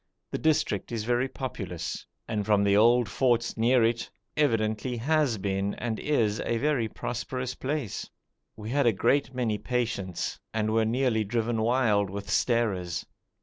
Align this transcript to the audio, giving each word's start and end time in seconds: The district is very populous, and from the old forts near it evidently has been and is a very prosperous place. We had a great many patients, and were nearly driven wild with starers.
The 0.31 0.39
district 0.39 0.91
is 0.91 1.03
very 1.03 1.27
populous, 1.27 2.07
and 2.27 2.43
from 2.43 2.63
the 2.63 2.75
old 2.75 3.07
forts 3.07 3.55
near 3.55 3.83
it 3.83 4.09
evidently 4.35 4.97
has 4.97 5.37
been 5.37 5.75
and 5.75 5.99
is 5.99 6.39
a 6.39 6.57
very 6.57 6.87
prosperous 6.87 7.53
place. 7.53 8.09
We 8.55 8.71
had 8.71 8.87
a 8.87 8.93
great 8.93 9.35
many 9.35 9.59
patients, 9.59 10.39
and 10.55 10.71
were 10.73 10.85
nearly 10.85 11.23
driven 11.23 11.61
wild 11.61 12.09
with 12.09 12.31
starers. 12.31 13.05